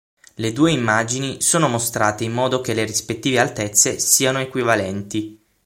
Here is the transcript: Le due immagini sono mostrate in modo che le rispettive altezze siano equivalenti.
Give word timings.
Le 0.37 0.51
due 0.51 0.71
immagini 0.71 1.41
sono 1.43 1.67
mostrate 1.67 2.23
in 2.23 2.31
modo 2.31 2.59
che 2.59 2.73
le 2.73 2.85
rispettive 2.85 3.37
altezze 3.37 3.99
siano 3.99 4.39
equivalenti. 4.39 5.39